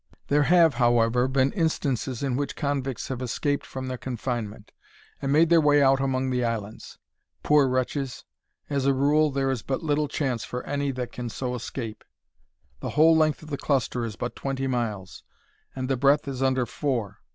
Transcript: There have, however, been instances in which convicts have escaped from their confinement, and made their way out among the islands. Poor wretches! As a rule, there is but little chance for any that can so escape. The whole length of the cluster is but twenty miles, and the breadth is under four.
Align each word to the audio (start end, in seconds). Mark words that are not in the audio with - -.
There 0.29 0.41
have, 0.49 0.73
however, 0.73 1.27
been 1.27 1.51
instances 1.51 2.23
in 2.23 2.35
which 2.35 2.55
convicts 2.55 3.09
have 3.09 3.21
escaped 3.21 3.67
from 3.67 3.85
their 3.85 3.99
confinement, 3.99 4.71
and 5.21 5.31
made 5.31 5.49
their 5.49 5.61
way 5.61 5.79
out 5.83 5.99
among 5.99 6.31
the 6.31 6.43
islands. 6.43 6.97
Poor 7.43 7.67
wretches! 7.67 8.25
As 8.67 8.87
a 8.87 8.95
rule, 8.95 9.29
there 9.29 9.51
is 9.51 9.61
but 9.61 9.83
little 9.83 10.07
chance 10.07 10.43
for 10.43 10.63
any 10.65 10.89
that 10.93 11.11
can 11.11 11.29
so 11.29 11.53
escape. 11.53 12.03
The 12.79 12.89
whole 12.97 13.15
length 13.15 13.43
of 13.43 13.51
the 13.51 13.57
cluster 13.57 14.03
is 14.03 14.15
but 14.15 14.35
twenty 14.35 14.65
miles, 14.65 15.21
and 15.75 15.87
the 15.87 15.97
breadth 15.97 16.27
is 16.27 16.41
under 16.41 16.65
four. 16.65 17.19